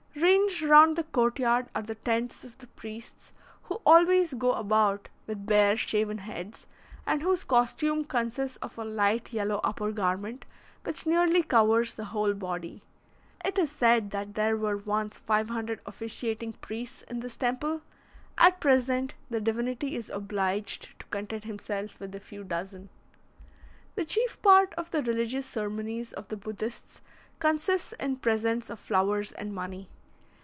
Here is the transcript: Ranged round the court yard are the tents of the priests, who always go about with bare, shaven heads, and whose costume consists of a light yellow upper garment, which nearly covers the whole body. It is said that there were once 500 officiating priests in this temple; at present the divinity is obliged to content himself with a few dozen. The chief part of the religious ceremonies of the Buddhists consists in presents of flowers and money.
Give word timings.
Ranged 0.13 0.61
round 0.61 0.97
the 0.97 1.03
court 1.03 1.39
yard 1.39 1.69
are 1.73 1.81
the 1.81 1.95
tents 1.95 2.43
of 2.43 2.57
the 2.59 2.67
priests, 2.67 3.33
who 3.63 3.81
always 3.85 4.33
go 4.35 4.53
about 4.53 5.09
with 5.25 5.45
bare, 5.47 5.75
shaven 5.75 6.19
heads, 6.19 6.67
and 7.07 7.21
whose 7.21 7.43
costume 7.45 8.05
consists 8.05 8.57
of 8.57 8.77
a 8.77 8.83
light 8.85 9.33
yellow 9.33 9.59
upper 9.63 9.91
garment, 9.91 10.45
which 10.83 11.07
nearly 11.07 11.41
covers 11.41 11.93
the 11.93 12.05
whole 12.05 12.33
body. 12.33 12.83
It 13.43 13.57
is 13.57 13.71
said 13.71 14.11
that 14.11 14.35
there 14.35 14.55
were 14.55 14.77
once 14.77 15.17
500 15.17 15.79
officiating 15.85 16.53
priests 16.53 17.01
in 17.03 17.21
this 17.21 17.37
temple; 17.37 17.81
at 18.37 18.59
present 18.59 19.15
the 19.29 19.41
divinity 19.41 19.95
is 19.95 20.09
obliged 20.09 20.99
to 20.99 21.05
content 21.07 21.45
himself 21.45 21.99
with 21.99 22.13
a 22.13 22.19
few 22.19 22.43
dozen. 22.43 22.89
The 23.95 24.05
chief 24.05 24.39
part 24.43 24.73
of 24.75 24.91
the 24.91 25.01
religious 25.01 25.45
ceremonies 25.47 26.13
of 26.13 26.27
the 26.27 26.37
Buddhists 26.37 27.01
consists 27.39 27.93
in 27.93 28.17
presents 28.17 28.69
of 28.69 28.77
flowers 28.77 29.31
and 29.31 29.53
money. 29.53 29.89